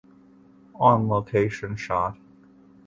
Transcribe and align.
On 0.79 1.07
location 1.07 1.75
shot. 1.77 2.17